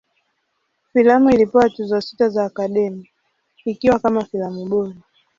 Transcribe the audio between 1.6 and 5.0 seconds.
Tuzo sita za Academy, ikiwa kama filamu bora.